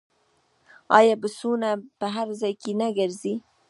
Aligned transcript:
آیا 0.97 1.15
بسونه 1.21 1.69
په 1.99 2.05
هر 2.15 2.27
ځای 2.39 2.53
کې 2.61 2.71
نه 2.79 2.87
ګرځي؟ 2.97 3.33